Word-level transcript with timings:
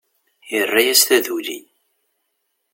Irra-yas 0.59 1.01
taduli. 1.07 1.59